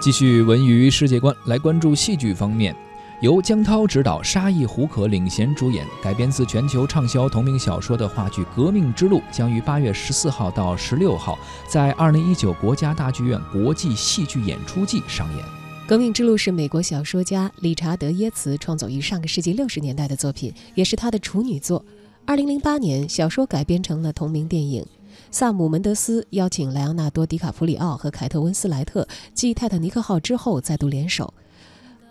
[0.00, 2.74] 继续文娱世界观，来关注戏剧方面。
[3.20, 15.44] 由姜涛执导、沙溢、胡可领衔主演，改编自全球畅销同名小说的话剧《革命之路》将于八月十四号到十六号在二零一九国家大剧院国际戏剧演出季上演。
[15.88, 21.84] 《革命之路》是美国小说家理查德·耶茨创作于上个世纪六十年代的作品，也是他的处女作。
[22.24, 24.86] 二零零八年，小说改编成了同名电影。
[25.30, 31.32] 萨姆·门德斯邀请莱昂纳多·迪卡普里奥和凯特·温斯莱特继《泰坦尼克号》之后再度联手，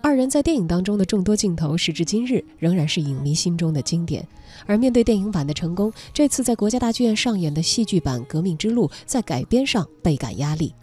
[0.02, 4.28] 二人在电影当中的众多镜头，时至今日仍然是影迷心中的经典。
[4.66, 10.74] 而面对电影版的成功，这次在国家大剧院上演的戏剧版《革命之路》在改编上倍感压力。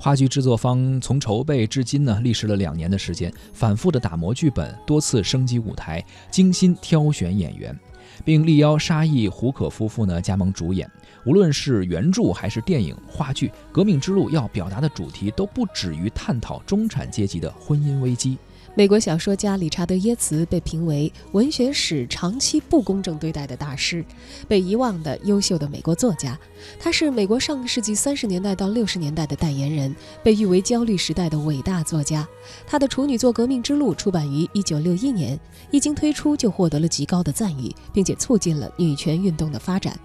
[0.00, 7.76] 话剧制作方从筹备至今呢，历时了两年的时间，反复的打磨剧本，多次升级舞台，精心挑选演员。
[8.24, 10.90] 并力邀沙溢、胡可夫妇呢加盟主演。
[11.24, 18.38] 无论是原著还是电影、话剧，《革命之路》要表达的主题都不止于探讨中产阶级的婚姻危机。
[18.74, 24.04] 美国小说家理查德·耶茨被评为文学史长期不公正对待的大师，
[24.46, 26.38] 被遗忘的优秀的美国作家。
[26.78, 32.26] 他是美国上个世纪三十年代到六十年代的代言人，被誉为焦虑时代的伟大作家。
[32.68, 35.38] 他的处女作《革命之路》出版于一九六一年，
[35.72, 39.98] 一经推出就获得了极高的赞誉，并且促进了女权运动的发展。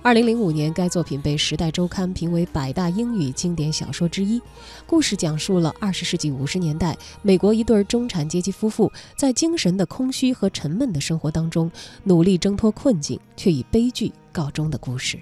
[0.00, 4.40] 二零零五年，该作品被《时代周刊》评为百大英语经典小说之一。
[4.86, 11.70] 故事讲述了二十世纪五十年代美国一对中产阶级夫妇在精神的空虚和沉闷的生活当中，
[12.04, 15.18] 努力挣脱困境，却以悲剧告终的故事。